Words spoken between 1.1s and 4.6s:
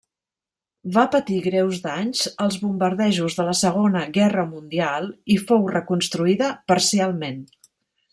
patir greus danys als bombardejos de la Segona Guerra